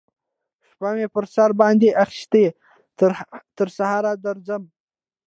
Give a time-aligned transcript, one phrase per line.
[0.67, 2.43] شپه می پر سر باندی اخیستې
[3.57, 4.63] تر سهاره درځم